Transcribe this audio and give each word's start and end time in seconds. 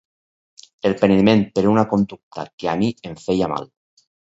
El 0.89 0.95
penediment 1.01 1.43
per 1.59 1.65
una 1.73 1.85
conducta 1.93 2.47
que 2.57 2.73
a 2.73 2.77
mi 2.83 2.91
em 3.13 3.21
feia 3.29 3.53
mal. 3.57 3.73